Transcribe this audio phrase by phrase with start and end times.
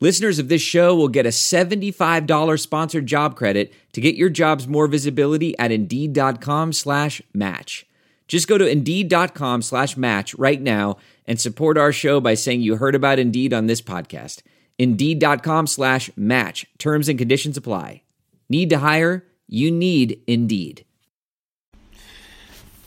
[0.00, 4.66] Listeners of this show will get a $75 sponsored job credit to get your jobs
[4.66, 7.86] more visibility at Indeed.com slash match.
[8.26, 12.76] Just go to Indeed.com slash match right now and support our show by saying you
[12.76, 14.42] heard about Indeed on this podcast.
[14.78, 16.66] Indeed.com slash match.
[16.78, 18.02] Terms and conditions apply.
[18.48, 19.24] Need to hire?
[19.46, 20.84] You need Indeed.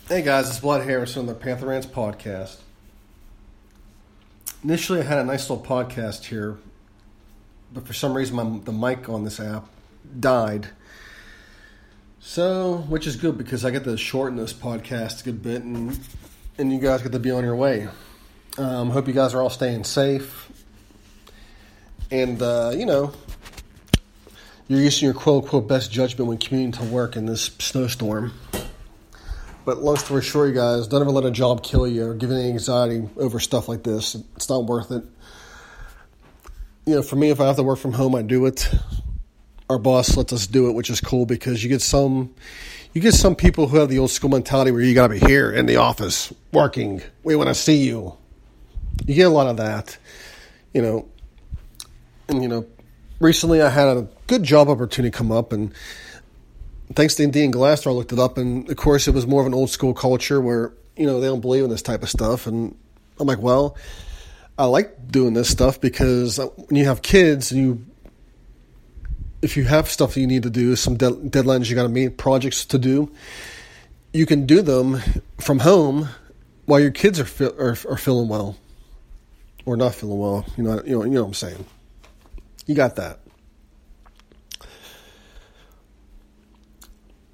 [0.10, 2.58] Hey guys, it's Blood Harrison on the Panther Rants podcast.
[4.64, 6.58] Initially, I had a nice little podcast here,
[7.74, 9.68] but for some reason, my, the mic on this app
[10.20, 10.70] died.
[12.20, 15.98] So, which is good because I get to shorten this podcast a good bit, and
[16.58, 17.88] and you guys get to be on your way.
[18.58, 20.52] Um, hope you guys are all staying safe,
[22.12, 23.14] and uh, you know,
[24.68, 28.34] you're using your quote unquote best judgment when commuting to work in this snowstorm.
[29.64, 32.32] But long story short, you guys, don't ever let a job kill you or give
[32.32, 34.16] any anxiety over stuff like this.
[34.36, 35.04] It's not worth it.
[36.88, 38.66] You know, for me, if I have to work from home, I do it.
[39.70, 42.34] Our boss lets us do it, which is cool because you get some,
[42.94, 45.20] you get some people who have the old school mentality where you got to be
[45.20, 47.02] here in the office working.
[47.24, 48.16] We want to see you.
[49.06, 49.98] You get a lot of that,
[50.74, 51.10] you know.
[52.30, 52.66] And you know,
[53.20, 55.74] recently I had a good job opportunity come up, and
[56.94, 59.48] thanks to Indian Glassdoor, I looked it up, and of course, it was more of
[59.48, 62.48] an old school culture where you know they don't believe in this type of stuff.
[62.48, 62.78] And
[63.20, 63.76] I'm like, well,
[64.58, 67.86] I like doing this stuff because when you have kids, and you
[69.42, 71.90] if you have stuff that you need to do, some de- deadlines you got to
[71.90, 73.12] meet, projects to do,
[74.14, 75.00] you can do them
[75.40, 76.10] from home
[76.66, 78.58] while your kids are fi- are, are feeling well
[79.66, 80.46] or not feeling well.
[80.58, 81.66] You know, you know, you know what I'm saying.
[82.66, 83.20] You got that.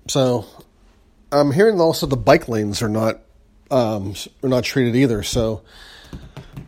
[0.07, 0.45] So
[1.31, 3.21] I'm hearing also the bike lanes are not
[3.71, 4.13] um,
[4.43, 5.23] are not treated either.
[5.23, 5.63] So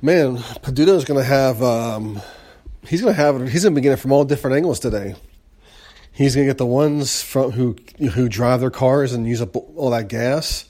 [0.01, 2.21] man, Peduto is going to have um,
[2.87, 5.15] he's going to have he's going to begin it from all different angles today.
[6.11, 7.75] He's going to get the ones from who
[8.13, 10.65] who drive their cars and use up all that gas.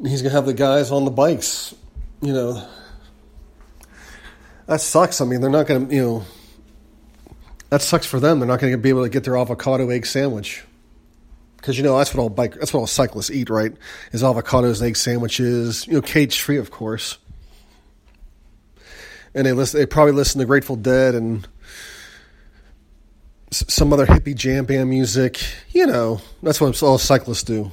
[0.00, 1.74] He's going to have the guys on the bikes.
[2.20, 2.68] You know,
[4.66, 5.20] that sucks.
[5.20, 6.24] I mean, they're not going to you know
[7.70, 8.38] that sucks for them.
[8.38, 10.62] They're not going to be able to get their avocado egg sandwich
[11.56, 13.72] because you know that's what all bike that's what all cyclists eat, right?
[14.12, 17.18] Is avocados, egg sandwiches, you know, cage free, of course.
[19.34, 19.80] And they listen.
[19.80, 21.46] They probably listen to Grateful Dead and
[23.50, 25.40] some other hippie jam band music.
[25.70, 27.70] You know, that's what all cyclists do.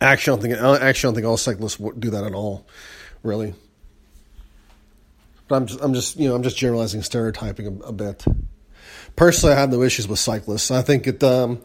[0.00, 2.66] Actually, I don't think actually I don't think all cyclists do that at all,
[3.22, 3.54] really.
[5.48, 8.24] But I'm just, I'm just you know I'm just generalizing, stereotyping a, a bit.
[9.16, 10.70] Personally, I have no issues with cyclists.
[10.70, 11.22] I think it.
[11.22, 11.62] Um,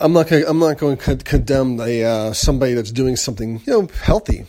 [0.00, 3.72] I'm not gonna, I'm not going to condemn a uh, somebody that's doing something you
[3.72, 4.46] know healthy.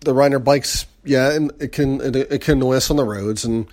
[0.00, 3.44] The rider bikes, yeah, and it can it, it can annoy us on the roads.
[3.44, 3.66] And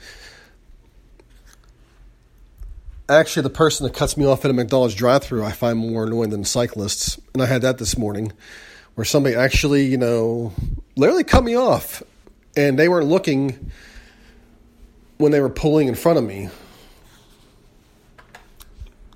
[3.07, 6.31] actually, the person that cuts me off at a McDonald's drive-through, I find more annoying
[6.31, 7.19] than cyclists.
[7.33, 8.33] And I had that this morning,
[8.95, 10.51] where somebody actually, you know,
[10.95, 12.01] literally cut me off,
[12.57, 13.71] and they weren't looking
[15.17, 16.49] when they were pulling in front of me.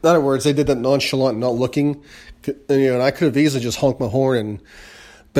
[0.02, 2.04] In other words, they did that nonchalant, not looking.
[2.46, 4.60] And, you know, and I could have easily just honked my horn and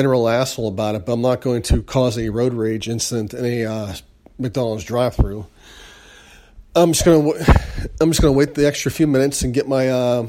[0.00, 2.88] been a real asshole about it, but I'm not going to cause a road rage
[2.88, 3.94] incident in a uh,
[4.38, 5.44] McDonald's drive-through.
[6.74, 7.32] I'm just gonna
[8.00, 10.26] I'm just gonna wait the extra few minutes and get my uh,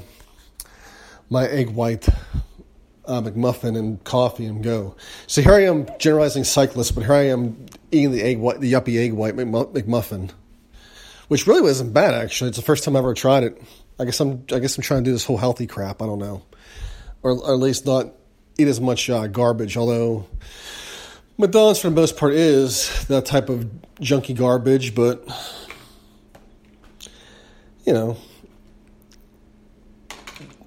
[1.30, 2.09] my egg white
[3.06, 4.98] uh, McMuffin and coffee and go.
[5.28, 8.74] So here I am generalizing cyclists, but here I am eating the egg white, the
[8.74, 10.32] yuppie egg white McMuffin,
[11.30, 12.50] which really wasn't bad actually.
[12.50, 13.62] It's the first time I ever tried it.
[13.98, 16.02] I guess I'm I guess I'm trying to do this whole healthy crap.
[16.02, 16.41] I don't know,
[17.23, 18.16] or, or at least not
[18.61, 19.78] eat as much uh, garbage.
[19.78, 20.28] Although
[21.37, 23.69] McDonald's for the most part is that type of
[23.99, 25.28] junky garbage, but
[27.85, 28.17] you know,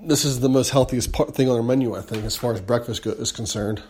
[0.03, 2.61] this is the most healthiest part, thing on our menu, I think, as far as
[2.61, 3.83] breakfast is concerned.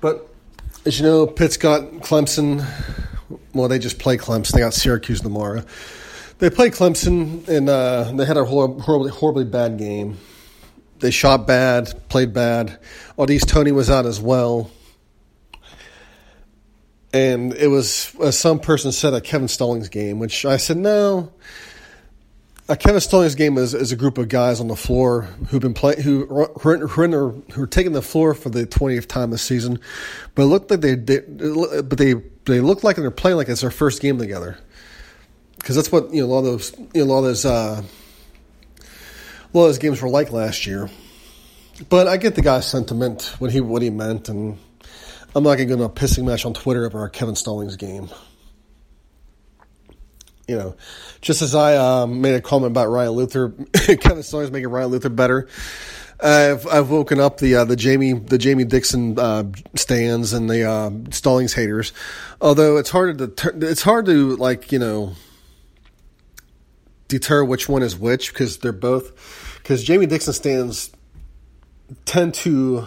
[0.00, 0.28] But
[0.86, 2.64] as you know, Pitt's got Clemson.
[3.52, 4.52] Well, they just play Clemson.
[4.52, 5.62] They got Syracuse tomorrow.
[6.40, 10.16] They played Clemson, and uh, they had a horribly, horribly bad game.
[10.98, 12.78] They shot bad, played bad.
[13.18, 14.70] Au'Diese Toney was out as well.
[17.12, 21.32] and it was uh, some person said a Kevin Stallings game, which I said no.
[22.68, 25.74] A Kevin Stallings game is, is a group of guys on the floor who've been
[25.74, 29.80] playing who who are, who are taking the floor for the twentieth time this season,
[30.36, 32.14] but it looked like they, they but they
[32.44, 34.56] they look like they're playing like it's their first game together,
[35.60, 37.44] because that's what you know a lot of those you know a lot of those
[37.44, 37.82] uh,
[39.52, 40.88] a lot of those games were like last year.
[41.88, 44.58] But I get the guy's sentiment, what he what he meant, and
[45.34, 48.08] I'm not going to go into a pissing match on Twitter over Kevin Stallings game.
[50.46, 50.76] You know,
[51.20, 55.08] just as I um, made a comment about Ryan Luther, Kevin Stallings making Ryan Luther
[55.08, 55.48] better.
[56.22, 60.68] I've I've woken up the uh, the Jamie the Jamie Dixon uh, stands and the
[60.68, 61.92] uh, Stallings haters.
[62.40, 65.14] Although it's hard to it's hard to like you know
[67.10, 70.90] deter which one is which because they're both because Jamie Dixon stands
[72.06, 72.86] tend to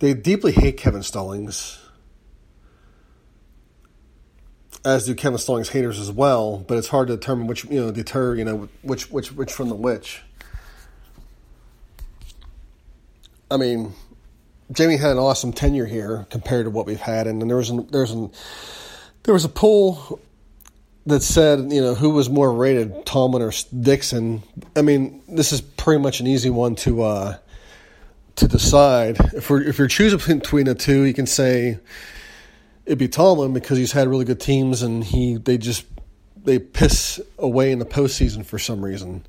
[0.00, 1.78] they deeply hate Kevin Stallings,
[4.84, 6.58] as do Kevin Stallings haters as well.
[6.58, 9.68] But it's hard to determine which you know deter you know which which which from
[9.68, 10.22] the which.
[13.52, 13.92] I mean,
[14.72, 17.88] Jamie had an awesome tenure here compared to what we've had, and, there was an,
[17.90, 18.30] there was an,
[19.24, 20.20] there was a poll
[21.06, 24.42] that said you know who was more rated, Tomlin or Dixon.
[24.76, 27.02] I mean, this is pretty much an easy one to.
[27.02, 27.38] Uh,
[28.36, 29.18] to decide.
[29.34, 31.78] If we're if you're choosing between the two, you can say
[32.86, 35.84] it'd be Tomlin because he's had really good teams and he they just
[36.44, 39.26] they piss away in the postseason for some reason.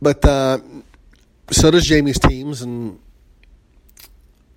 [0.00, 0.58] But uh,
[1.50, 2.98] so does Jamie's teams, and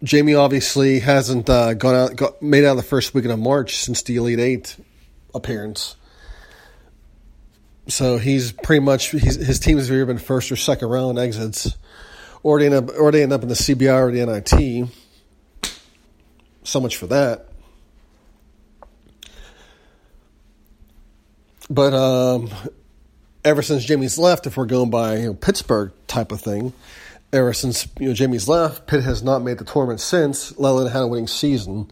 [0.04, 3.78] Jamie obviously hasn't uh, gone out, got, made out of the first weekend of March
[3.78, 4.78] since the Elite Eight
[5.34, 5.96] appearance.
[7.88, 11.76] So he's pretty much he's, his team has either been first or second round exits
[12.44, 14.90] or they end up, or they end up in the CBI or the NIT.
[16.64, 17.48] So much for that.
[21.70, 22.50] But um,
[23.44, 26.74] ever since Jamie's left, if we're going by you know, Pittsburgh type of thing,
[27.34, 30.92] ever since you know Jamie's left, Pitt has not made the tournament since, let alone
[30.92, 31.92] had a winning season.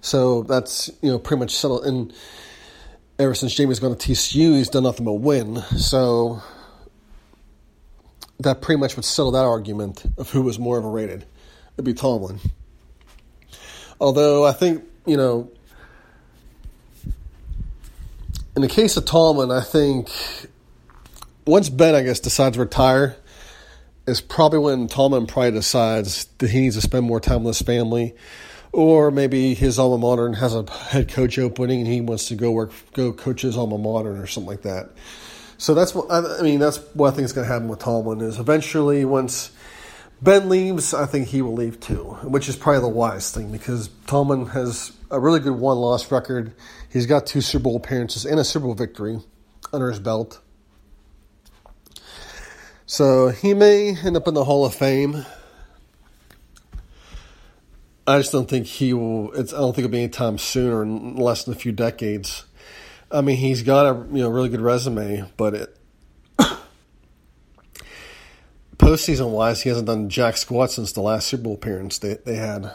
[0.00, 1.84] So that's you know pretty much settled.
[1.84, 2.12] And
[3.18, 5.56] ever since Jamie's gone to TCU, he's done nothing but win.
[5.76, 6.42] So
[8.40, 11.24] that pretty much would settle that argument of who was more overrated.
[11.74, 12.40] It'd be Tomlin.
[14.00, 15.50] Although I think, you know,
[18.54, 20.10] in the case of Tomlin, I think
[21.46, 23.16] once Ben, I guess, decides to retire,
[24.06, 27.66] is probably when Tomlin probably decides that he needs to spend more time with his
[27.66, 28.14] family,
[28.72, 32.50] or maybe his alma mater has a head coach opening and he wants to go
[32.50, 34.90] work, go coach his alma mater or something like that.
[35.58, 36.60] So that's what I mean.
[36.60, 39.50] That's what I think is going to happen with Tomlin is eventually once
[40.20, 43.88] Ben leaves, I think he will leave too, which is probably the wise thing because
[44.06, 46.54] Tomlin has a really good one loss record.
[46.90, 49.20] He's got two Super Bowl appearances and a Super Bowl victory
[49.72, 50.40] under his belt.
[52.88, 55.26] So he may end up in the Hall of Fame.
[58.06, 59.32] I just don't think he will.
[59.32, 60.86] It's, I don't think it'll be anytime soon or
[61.20, 62.44] less than a few decades.
[63.10, 65.76] I mean, he's got a you know really good resume, but it
[68.78, 72.36] postseason wise, he hasn't done jack squat since the last Super Bowl appearance they they
[72.36, 72.72] had.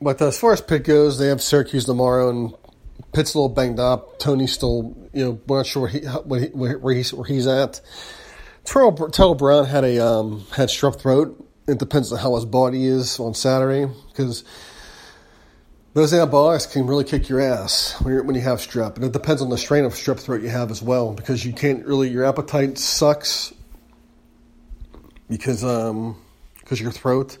[0.00, 2.54] But as far as Pitt goes, they have Syracuse tomorrow, and
[3.14, 4.18] Pitt's a little banged up.
[4.18, 5.88] Toney's still, you know, we're not sure
[6.24, 7.80] where, he, where, he's where he's at.
[8.64, 12.84] Terrell, Terrell Brown had a um, had strep throat it depends on how his body
[12.84, 14.44] is on Saturday because
[15.94, 19.40] those antibiotics can really kick your ass when, when you have strep, and it depends
[19.40, 22.24] on the strain of strep throat you have as well because you can't really your
[22.24, 23.52] appetite sucks
[25.28, 26.16] because um
[26.60, 27.38] because your throat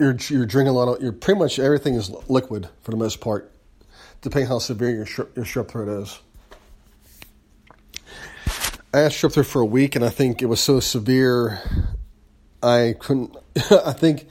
[0.00, 3.20] you're you're drinking a lot of you're pretty much everything is liquid for the most
[3.20, 3.52] part,
[4.24, 6.18] depending how severe your your strep throat is.
[8.92, 11.60] I had strep throat for a week, and I think it was so severe
[12.62, 13.36] I couldn't.
[13.70, 14.26] I think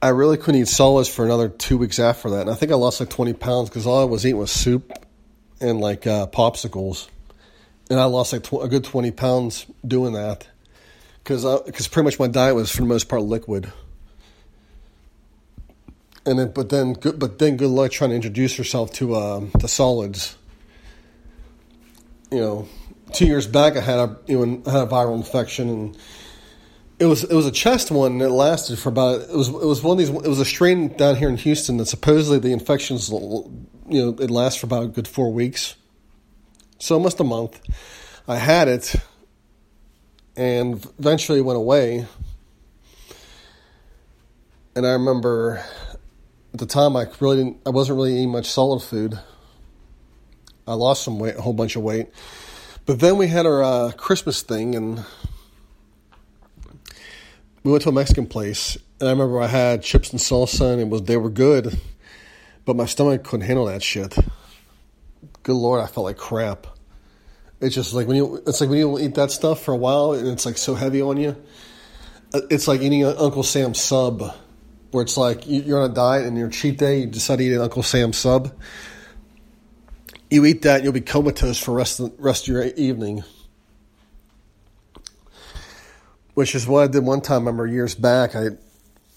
[0.00, 2.76] I really couldn't eat solids for another two weeks after that, and I think I
[2.76, 4.92] lost like twenty pounds because all I was eating was soup
[5.60, 7.08] and like uh, popsicles,
[7.90, 10.46] and I lost like tw- a good twenty pounds doing that
[11.24, 13.72] because because pretty much my diet was for the most part liquid.
[16.26, 19.52] And then, but then, good, but then, good luck trying to introduce yourself to um,
[19.60, 20.36] to solids.
[22.32, 22.68] You know,
[23.12, 25.98] two years back, I had a you know had a viral infection and
[26.98, 28.12] it was it was a chest one.
[28.12, 30.08] and It lasted for about it was it was one of these.
[30.08, 34.30] It was a strain down here in Houston that supposedly the infections you know it
[34.30, 35.76] lasts for about a good four weeks,
[36.78, 37.60] so almost a month.
[38.28, 38.94] I had it,
[40.36, 42.06] and eventually went away.
[44.74, 45.64] And I remember
[46.56, 49.18] at the time I really didn't, I wasn't really eating much solid food.
[50.66, 52.08] I lost some weight, a whole bunch of weight.
[52.86, 55.04] But then we had our uh, Christmas thing, and
[57.62, 58.78] we went to a Mexican place.
[58.98, 61.78] And I remember I had chips and salsa, and it was they were good,
[62.64, 64.16] but my stomach couldn't handle that shit.
[65.42, 66.66] Good lord, I felt like crap.
[67.60, 70.14] It's just like when you it's like when you eat that stuff for a while
[70.14, 71.36] and it's like so heavy on you.
[72.32, 74.34] Uh, it's like eating Uncle Sam sub,
[74.96, 77.52] where it's like you're on a diet and your cheat day you decide to eat
[77.52, 78.50] an Uncle Sam sub.
[80.30, 83.22] You eat that, you'll be comatose for rest of, rest of your evening.
[86.32, 87.34] Which is what I did one time.
[87.34, 88.34] I remember years back.
[88.34, 88.48] I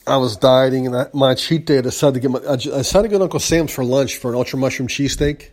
[0.06, 3.08] I was dieting and I, my cheat day I decided to get my I decided
[3.08, 5.52] to go to Uncle Sam's for lunch for an ultra mushroom cheesesteak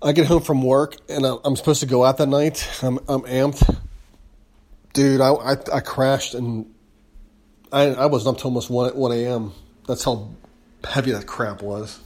[0.00, 2.68] I get home from work and I'm supposed to go out that night.
[2.80, 3.76] I'm, I'm amped.
[4.92, 6.72] Dude, I, I, I crashed and
[7.72, 9.52] I, I was up to almost 1, 1 a.m.
[9.86, 10.30] That's how
[10.84, 12.00] heavy that crap was.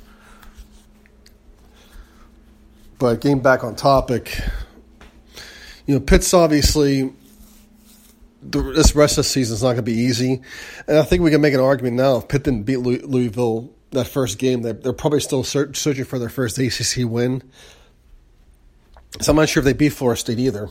[2.99, 4.39] But getting back on topic,
[5.87, 7.13] you know, Pitt's obviously
[8.43, 10.41] this rest of the season is not going to be easy,
[10.87, 12.19] and I think we can make an argument now.
[12.19, 16.29] If Pitt didn't beat Louisville that first game, they're, they're probably still searching for their
[16.29, 17.43] first ACC win.
[19.21, 20.71] So I'm not sure if they beat Florida State either.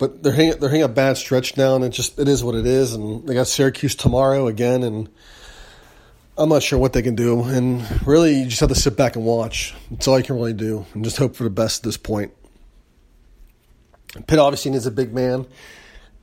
[0.00, 2.54] But they're hitting, they're hitting a bad stretch now, and it just it is what
[2.54, 2.94] it is.
[2.94, 5.10] And they got Syracuse tomorrow again, and
[6.38, 7.42] I'm not sure what they can do.
[7.44, 9.74] And really, you just have to sit back and watch.
[9.90, 12.32] That's all you can really do, and just hope for the best at this point.
[14.26, 15.46] Pitt obviously needs a big man,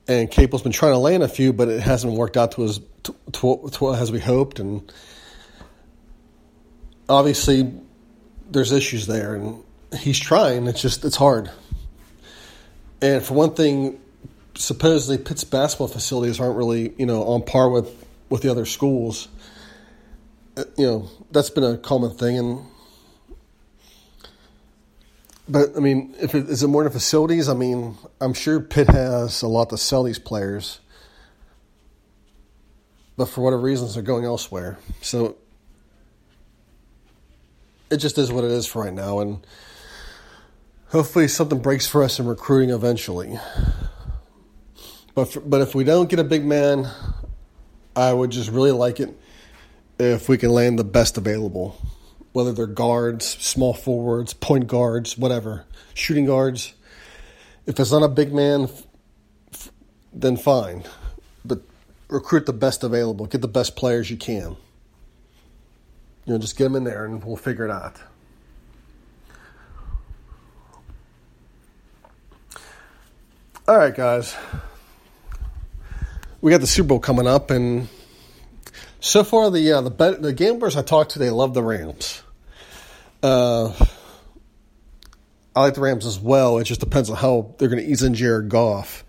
[0.08, 2.80] and Capel's been trying to land a few, but it hasn't worked out to as
[3.04, 4.58] to, to, to as we hoped.
[4.58, 4.92] And
[7.08, 7.72] obviously,
[8.50, 9.62] there's issues there, and
[9.96, 10.66] he's trying.
[10.66, 11.52] It's just it's hard.
[13.00, 14.00] And for one thing,
[14.54, 19.28] supposedly Pitt's basketball facilities aren't really you know on par with with the other schools.
[20.56, 22.66] Uh, you know that's been a common thing, and
[25.48, 27.48] but I mean, if it is it more than facilities?
[27.48, 30.80] I mean, I'm sure Pitt has a lot to sell these players,
[33.16, 34.78] but for whatever reasons, they're going elsewhere.
[35.00, 35.36] So
[37.90, 39.46] it just is what it is for right now, and
[40.90, 43.38] hopefully something breaks for us in recruiting eventually.
[45.14, 46.88] But for, but if we don't get a big man,
[47.96, 49.18] I would just really like it
[49.98, 51.76] if we can land the best available,
[52.32, 55.64] whether they're guards, small forwards, point guards, whatever,
[55.94, 56.74] shooting guards.
[57.66, 58.68] If it's not a big man,
[60.12, 60.84] then fine.
[61.44, 61.62] But
[62.08, 64.56] recruit the best available, get the best players you can.
[66.24, 67.96] You know, just get them in there and we'll figure it out.
[73.68, 74.34] All right, guys.
[76.40, 77.86] We got the Super Bowl coming up, and
[78.98, 82.22] so far the uh, the bet, the gamblers I talked to they love the Rams.
[83.22, 83.74] Uh,
[85.54, 86.56] I like the Rams as well.
[86.56, 89.04] It just depends on how they're going to ease in Jared Goff.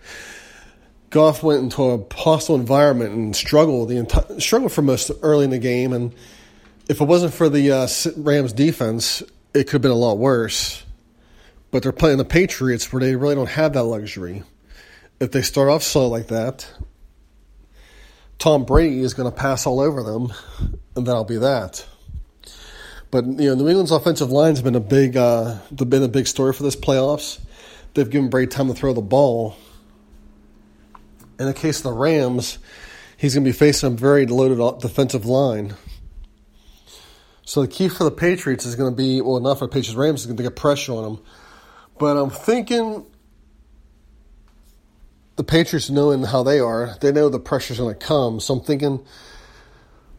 [1.09, 5.59] Goff went into a hostile environment and struggled the struggled for most early in the
[5.59, 6.13] game, and
[6.89, 7.87] if it wasn't for the uh,
[8.17, 9.23] Rams defense,
[9.53, 10.83] it could have been a lot worse
[11.71, 14.43] but they're playing the Patriots where they really don't have that luxury.
[15.19, 16.71] If they start off slow like that,
[18.37, 20.33] Tom Brady is going to pass all over them,
[20.95, 21.85] and that'll be that.
[23.11, 26.27] But you know, New England's offensive line has been a big, uh, been a big
[26.27, 27.39] story for this playoffs.
[27.93, 29.57] They've given Brady time to throw the ball.
[31.39, 32.59] In the case of the Rams,
[33.17, 35.75] he's going to be facing a very loaded defensive line.
[37.43, 39.95] So the key for the Patriots is going to be well, not for the Patriots.
[39.95, 41.19] Rams is going to get pressure on them
[41.99, 43.05] but I'm thinking
[45.35, 48.39] the Patriots, knowing how they are, they know the pressure's going to come.
[48.39, 49.05] So I'm thinking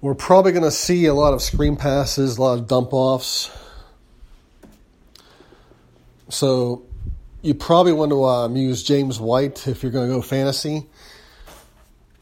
[0.00, 3.50] we're probably going to see a lot of screen passes, a lot of dump offs.
[6.28, 6.86] So
[7.42, 10.86] you probably want to um, use James White if you're going to go fantasy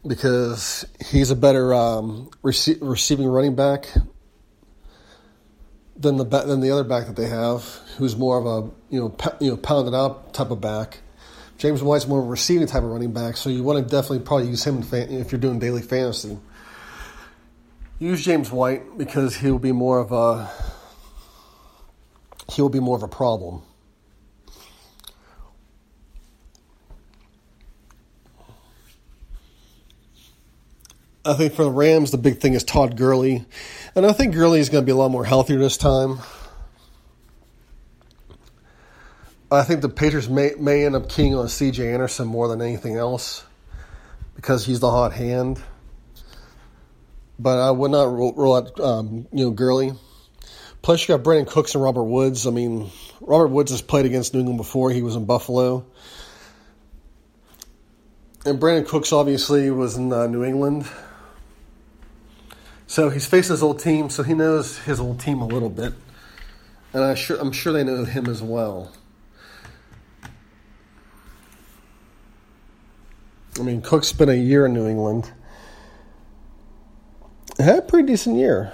[0.06, 3.88] because he's a better um, rece- receiving running back
[5.98, 7.64] than the than the other back that they have,
[7.96, 10.98] who's more of a you know you know pounded out type of back.
[11.58, 14.20] James White's more of a receiving type of running back, so you want to definitely
[14.20, 16.38] probably use him fan- if you're doing daily fantasy.
[17.98, 20.48] Use James White because he'll be more of a
[22.52, 23.62] he'll be more of a problem.
[31.24, 33.44] I think for the Rams, the big thing is Todd Gurley.
[33.98, 36.20] And I think Gurley is going to be a lot more healthier this time.
[39.50, 41.94] I think the Patriots may may end up keying on C.J.
[41.94, 43.44] Anderson more than anything else
[44.36, 45.60] because he's the hot hand.
[47.40, 49.90] But I would not rule, rule out um, you know Gurley.
[50.80, 52.46] Plus, you got Brandin Cooks and Robert Woods.
[52.46, 54.92] I mean, Robert Woods has played against New England before.
[54.92, 55.84] He was in Buffalo.
[58.46, 60.86] And Brandin Cooks obviously was in uh, New England.
[62.88, 65.92] So he's facing his old team, so he knows his old team a little bit.
[66.94, 68.90] And I sure, I'm sure they know him as well.
[73.60, 75.30] I mean, Cook's spent a year in New England.
[77.58, 78.72] Had a pretty decent year.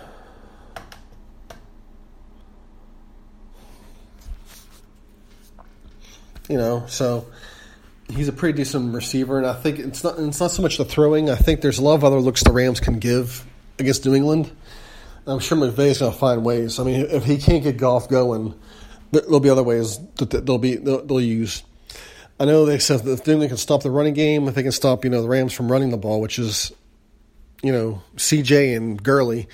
[6.48, 7.26] You know, so
[8.08, 10.84] he's a pretty decent receiver, and I think it's not it's not so much the
[10.84, 11.30] throwing.
[11.30, 13.44] I think there's a lot of other looks the Rams can give
[13.78, 14.50] against New England.
[15.26, 16.78] I'm sure McVay's going to find ways.
[16.78, 18.54] I mean, if he can't get Goff going,
[19.10, 21.62] there'll be other ways that they'll be they'll, they'll use.
[22.38, 24.72] I know they said that if they can stop the running game, if they can
[24.72, 26.72] stop you know the Rams from running the ball, which is
[27.62, 29.48] you know CJ and Gurley,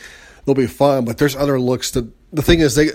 [0.44, 1.04] they'll be fine.
[1.04, 2.90] But there's other looks that the thing is they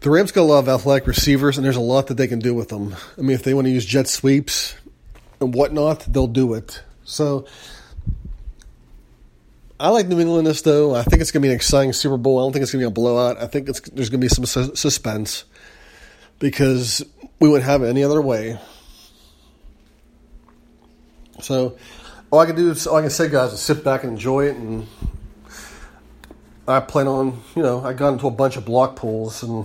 [0.00, 2.38] the Rams got a lot of athletic receivers, and there's a lot that they can
[2.38, 2.96] do with them.
[3.18, 4.74] I mean, if they want to use jet sweeps
[5.40, 6.82] and whatnot, they'll do it.
[7.04, 7.46] So
[9.80, 10.94] I like New England this though.
[10.94, 12.38] I think it's going to be an exciting Super Bowl.
[12.38, 13.40] I don't think it's going to be a blowout.
[13.42, 15.44] I think there's going to be some su- suspense
[16.38, 17.02] because
[17.40, 18.60] we wouldn't have it any other way.
[21.40, 21.78] So
[22.30, 24.48] all I can do is all I can say, guys, is sit back and enjoy
[24.48, 24.56] it.
[24.56, 24.86] And
[26.68, 29.64] I plan on, you know, I got into a bunch of block pools, and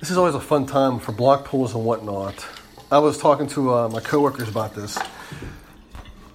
[0.00, 2.44] this is always a fun time for block pools and whatnot.
[2.90, 4.98] I was talking to uh, my coworkers about this.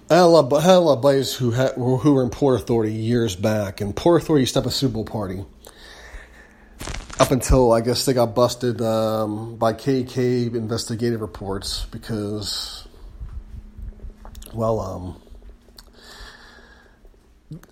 [0.08, 2.30] I had a lot, I had a lot of buddies who had, who were in
[2.30, 5.44] Port Authority years back, and Port Authority used to have a Super Bowl party.
[7.18, 12.86] Up until I guess they got busted um, by KK investigative reports because,
[14.54, 15.22] well, um,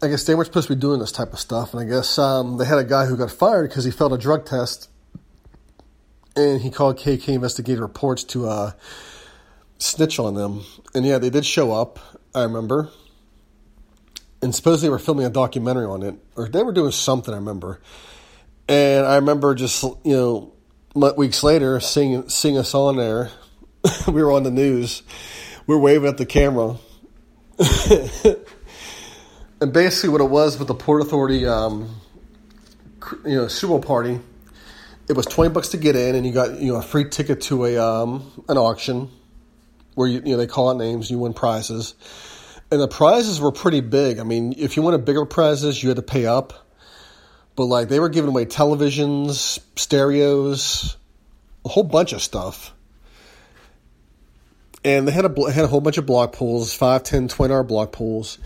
[0.02, 2.18] I guess they weren't supposed to be doing this type of stuff, and I guess
[2.18, 4.88] um, they had a guy who got fired because he failed a drug test,
[6.34, 8.72] and he called KK investigative reports to uh,
[9.78, 10.64] snitch on them.
[10.96, 12.00] And yeah, they did show up
[12.34, 12.90] I remember.
[14.42, 17.38] And suppose they were filming a documentary on it, or they were doing something, I
[17.38, 17.80] remember.
[18.68, 20.52] And I remember just, you know,
[21.16, 23.30] weeks later, seeing, seeing us on there.
[24.06, 25.02] we were on the news.
[25.66, 26.76] We are waving at the camera.
[29.60, 31.94] and basically, what it was with the Port Authority, um,
[33.24, 34.20] you know, Bowl party,
[35.08, 37.42] it was 20 bucks to get in, and you got, you know, a free ticket
[37.42, 39.10] to a um, an auction
[39.94, 41.94] where you, you know they call out names, you win prizes,
[42.70, 44.18] and the prizes were pretty big.
[44.18, 46.52] I mean, if you wanted bigger prizes, you had to pay up,
[47.56, 50.96] but like they were giving away televisions, stereos,
[51.64, 52.72] a whole bunch of stuff.
[54.84, 57.62] And they had a had a whole bunch of block pools, five, ten, twenty dollar
[57.62, 58.38] block pools,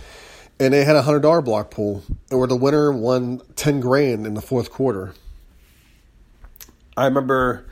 [0.61, 4.35] and they had a hundred dollar block pool, where the winner won ten grand in
[4.35, 5.15] the fourth quarter.
[6.97, 7.65] I remember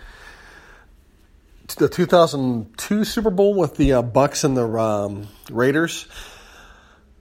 [1.76, 6.06] the 2002 Super Bowl with the uh, Bucs and the um, Raiders,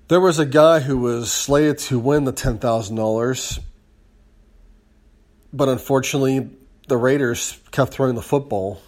[0.08, 3.60] there was a guy who was slated to win the ten thousand dollars,
[5.52, 6.50] but unfortunately,
[6.88, 8.82] the Raiders kept throwing the football.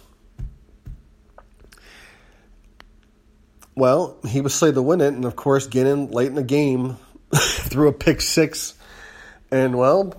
[3.74, 6.96] Well, he was slated to win it, and of course, Gannon late in the game
[7.34, 8.74] threw a pick six,
[9.50, 10.14] and well,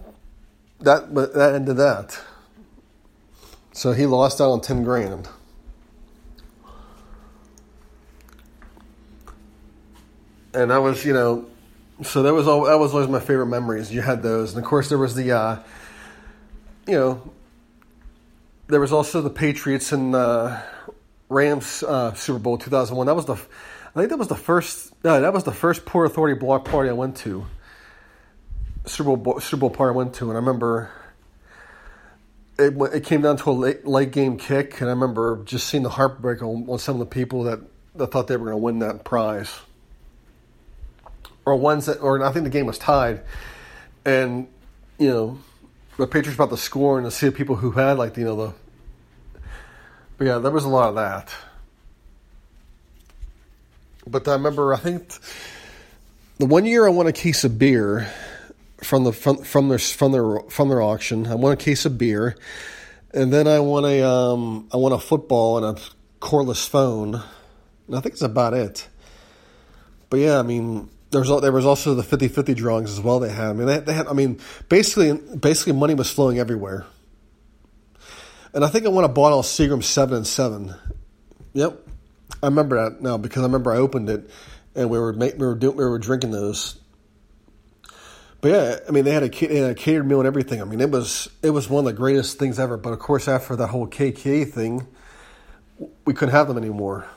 [0.82, 2.20] that that ended that.
[3.72, 5.30] So he lost out on 10 grand.
[10.54, 11.48] And I was, you know,
[12.02, 13.94] so that was all, that was always my favorite memories.
[13.94, 14.54] You had those.
[14.54, 15.60] And of course there was the uh,
[16.88, 17.32] you know,
[18.68, 20.62] there was also the Patriots and uh,
[21.28, 23.06] Rams uh, Super Bowl 2001.
[23.08, 26.08] That was the I think that was the first no, that was the first Port
[26.08, 27.46] Authority block party I went to.
[28.86, 30.92] Super Bowl Super Bowl party I went to and I remember
[32.60, 35.84] it, it came down to a late, late game kick, and I remember just seeing
[35.84, 37.60] the heartbreak on, on some of the people that,
[37.96, 39.62] that thought they were going to win that prize,
[41.52, 43.22] or ones that, or I think the game was tied,
[44.06, 44.48] and
[44.98, 45.40] you know,
[45.98, 48.54] the Patriots about to score, and to see people who had like you know the,
[50.18, 51.34] but yeah, there was a lot of that.
[54.08, 55.14] But I remember, I think
[56.38, 58.12] the one year I won a case of beer
[58.82, 61.28] from the from, from their from their from their auction.
[61.28, 62.36] I won a case of beer,
[63.14, 65.82] and then I won a um, I won a football and a
[66.20, 67.22] cordless phone.
[67.88, 68.88] And I think it's about it.
[70.10, 73.20] But yeah, I mean, there was there was also the 50-50 drawings as well.
[73.20, 73.50] They had.
[73.50, 74.08] I mean, they, they had.
[74.08, 76.86] I mean, basically, basically, money was flowing everywhere.
[78.54, 80.76] and I think I won a bottle of Seagram seven and seven.
[81.54, 81.88] Yep,
[82.44, 84.30] I remember that now because I remember I opened it
[84.76, 86.80] and we were we were doing, we were drinking those.
[88.42, 90.62] But yeah, I mean they had a, they had a catered meal and everything.
[90.62, 92.78] I mean it was it was one of the greatest things ever.
[92.78, 94.86] But of course, after that whole KDKA thing,
[96.06, 97.08] we couldn't have them anymore.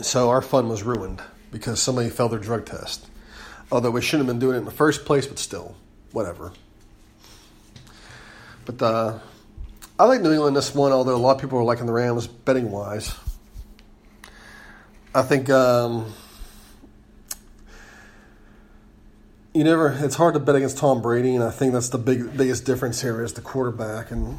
[0.00, 3.06] So our fun was ruined because somebody failed their drug test.
[3.70, 5.76] Although we shouldn't have been doing it in the first place, but still,
[6.12, 6.52] whatever.
[8.64, 9.18] But uh,
[9.98, 12.26] I like New England this one, although a lot of people are liking the Rams
[12.26, 13.14] betting wise.
[15.14, 16.12] I think um,
[19.54, 19.96] you never.
[20.00, 23.00] It's hard to bet against Tom Brady, and I think that's the big biggest difference
[23.00, 24.10] here is the quarterback.
[24.10, 24.38] And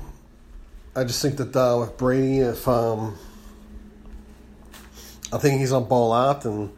[0.96, 3.18] I just think that uh, with Brady, if um,
[5.34, 6.72] I think he's on ball out, and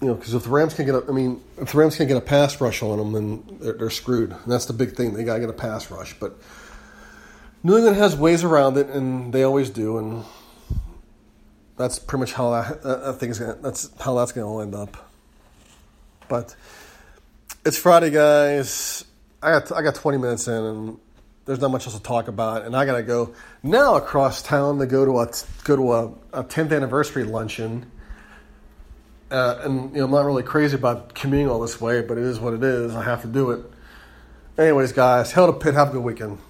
[0.00, 2.06] you know, because if the Rams can get a, I mean, if the Rams can
[2.06, 4.30] get a pass rush on them, then they're, they're screwed.
[4.30, 5.14] And that's the big thing.
[5.14, 6.14] They got to get a pass rush.
[6.18, 6.38] But
[7.62, 9.98] New England has ways around it, and they always do.
[9.98, 10.24] And
[11.76, 15.10] that's pretty much how that, that thing's gonna, that's how that's going to end up.
[16.28, 16.54] But
[17.64, 19.04] it's Friday, guys.
[19.42, 20.98] I got I got 20 minutes in, and
[21.44, 24.86] there's not much else to talk about, and I gotta go now across town to
[24.86, 25.32] go to a
[25.64, 27.90] go to a, a 10th anniversary luncheon.
[29.30, 32.24] Uh, and you know, I'm not really crazy about commuting all this way, but it
[32.24, 32.94] is what it is.
[32.94, 33.64] I have to do it.
[34.56, 35.74] Anyways, guys, hell to Pitt.
[35.74, 36.38] Have a good weekend.